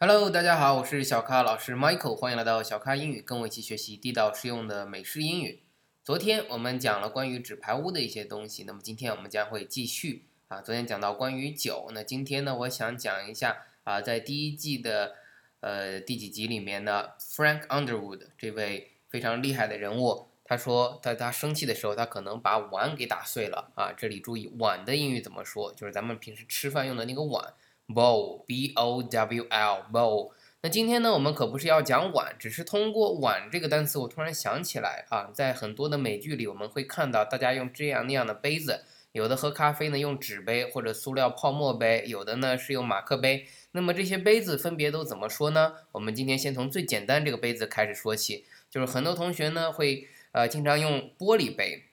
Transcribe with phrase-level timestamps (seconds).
[0.00, 5.62] Hello，大家好，我是小咖老师 Michael，欢迎来到小咖英语，跟我一起学习地道实用的美式英语。
[6.02, 10.60] 昨天我们讲了关于纸牌屋的一些东西，那么今天我们将会继续啊。
[10.60, 15.14] 昨天讲到关于酒，那今天呢，我想讲一下啊，在第一季的
[15.60, 20.26] 呃第几集里面呢，Frank Underwood 这位非常厉害的人物。
[20.44, 23.94] 他说，在他生气的时候，他可能把碗给打碎了啊！
[23.96, 25.72] 这里注意，碗的英语怎么说？
[25.72, 27.54] 就是咱们平时吃饭用的那个碗
[27.88, 30.32] ，bowl，b o w l，bowl。
[30.62, 43.46] 那今天呢，我们可不是要讲碗，只是通过碗这个单词，我突然想起来啊，在很多的美剧里，我们会看到大家用这样那样的杯子，有的喝咖啡呢用纸杯或者塑料泡沫杯，有的呢是用马克杯。
[43.72, 45.74] 那么这些杯子分别都怎么说呢？
[45.92, 50.08] 我们今天先从最简单这个杯子开始说起，就是很多同学呢会。
[50.34, 51.84] 呃，经常用玻璃杯，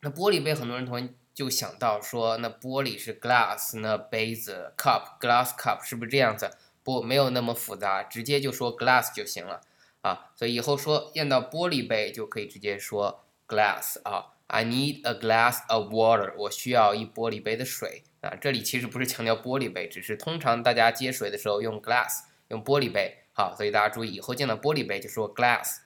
[0.00, 1.08] 那玻璃杯很多人同
[1.38, 6.50] 就想到说，那玻璃是 glass，那杯子 cup，glass cup 是不是这样子？
[6.82, 9.60] 不，没有那么复杂，直接就说 glass 就行了
[10.00, 10.32] 啊。
[10.34, 14.34] 所以以后说见到玻璃杯就可以直接说 glass 啊。
[14.48, 18.34] I need a glass of water，我需要一玻璃杯的水啊。
[18.34, 23.18] 这里其实不是强调玻璃杯，只是通常大家接水的时候用 glass，用玻璃杯。
[23.32, 25.76] 好，所以大家注意，以后见到玻璃杯就说 glass。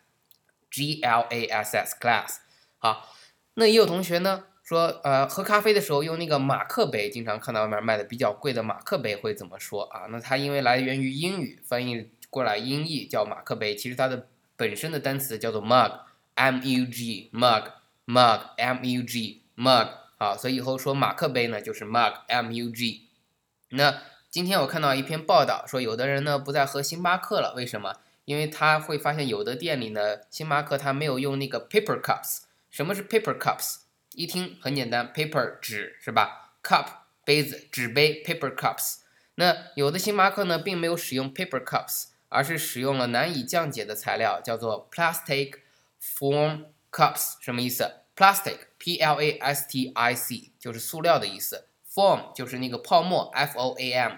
[0.70, 2.36] G L A S S glass，
[2.78, 3.14] 好，
[3.52, 10.06] 那也有同学呢说，呃，喝咖啡的时候用那个马克杯，经常看到外面卖的比较贵的马克杯会怎么说啊？
[10.08, 17.64] 那它因为来源于英语，翻译过来音译叫马克杯，其实它的本身的单词叫做 mug，M U G mug
[18.06, 23.08] mug M U G mug，啊，所以以后说马克杯呢就是 mug M U G。
[23.68, 23.98] 那
[24.30, 27.96] 今天我看到一篇报道说，有的人呢不再喝星巴克了，为什么？
[28.24, 32.44] 因为他会发现有的店里呢，星巴克它没有用那个 paper cups。
[32.70, 33.81] 什么是 paper cups？
[34.14, 36.86] 一听很简单，paper 纸是吧？cup
[37.24, 38.96] 杯子，纸杯 paper cups。
[39.36, 45.60] 那有的星巴克呢，并没有使用 paper cups，而是使用了难以降解的材料，叫做 plastic
[46.00, 47.34] foam cups。
[47.40, 51.68] 什么意思？plastic，p l a s t i c，就是塑料的意思。
[51.90, 54.12] foam 就是那个泡沫，f o a m。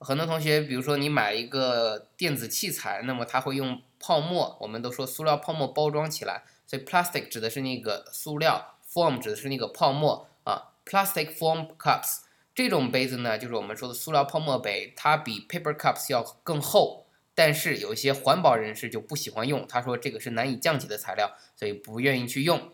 [0.00, 10.74] 很多同学，比如说你买一个电子器材，那么它会用泡沫，我们都说塑料泡沫包装起来，所以 plastic 指的是那个塑料，foam 指的是那个泡沫啊。
[10.84, 12.20] plastic foam cups
[12.54, 22.70] 这种杯子呢，就是我们说的塑料泡沫杯，它比 paper cups 要更厚，但是有一些环保人士就不喜欢用，他说这个是难以降解的材料，所以不愿意去用。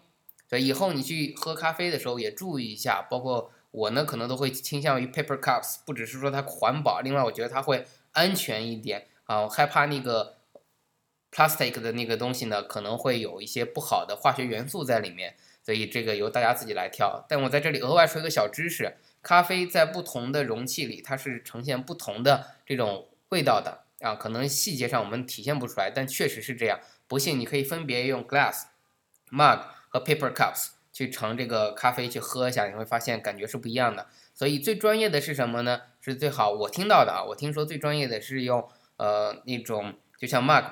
[0.48, 3.50] 所以以后你去喝咖啡的时候也注意一下，包括。
[3.75, 10.36] 我呢，可能都会倾向于 paper cups，不只是说它环保，另外我觉得它会安全一点啊，我害怕那个
[11.32, 17.25] plastic 的那个东西呢，可能会有一些不好的化学元素在里面，所以这个由大家自己来挑。
[17.28, 26.78] 但我在这里额外说一个小知识，咖啡在不同的容器里，它是呈现不同的这种味道的啊，可能细节上我们体现不出来，但确实是这样。
[27.08, 28.64] 不信你可以分别用 glass、
[29.30, 30.75] mug 和 paper cups。
[30.94, 34.06] 去盛这个咖啡去喝一下，你会发现感觉是不一样的。
[34.32, 35.81] 所以最专业的是什么呢？
[36.00, 40.64] 是最好我听到的啊，我听说最专业的是用呃那种就像 mug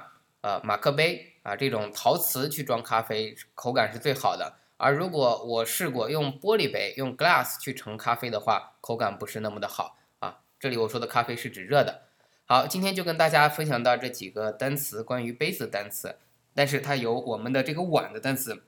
[0.42, 4.58] 呃马克杯啊这种陶瓷去装咖啡，口感是最好的。
[4.82, 10.40] 而如果我试过用玻璃杯用 glass 去盛咖啡的话，口感不是那么的好啊。
[10.58, 12.02] 这里我说的咖啡是指热的。
[12.46, 16.18] 好，今天就跟大家分享到这几个单词，关于杯子的单词，
[16.52, 18.64] 但是它由我们的这个碗的单词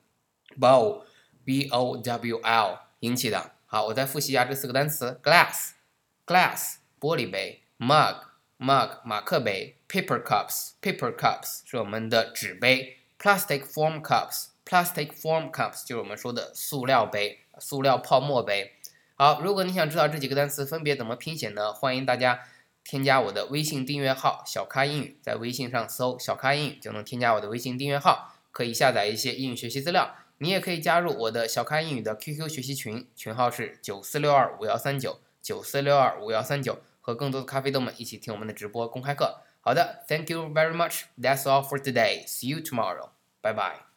[0.56, 1.02] bowl。
[1.44, 3.50] b o w l 引起的。
[3.66, 18.72] 好，我再复习一下这四个单词：glass，glass 玻璃杯；mug，mug 马克杯；paper cups，paper cups 是我们的纸杯；plastic foam cups plastic foam cups 就是我们说的塑料杯、塑料泡沫杯。
[19.16, 21.72] 好，如果你想知道这几个单词分别怎么拼写呢？
[21.72, 22.40] 欢迎大家
[22.82, 30.16] 添加我的微信订阅号“小咖英语”，在微信上搜“小咖英语”就能添加我的微信订阅号，可以下载一些英语学习资料。
[30.38, 39.40] 你也可以加入我的小咖英语的 QQ 学习群，群号是九四六二五幺三九九四六二五幺三九，和更多的咖啡豆们一起听我们的直播公开课。
[39.60, 41.02] 好的，Thank you very much.
[41.16, 42.26] That's all for today.
[42.26, 43.10] See you tomorrow.
[43.40, 43.93] Bye bye.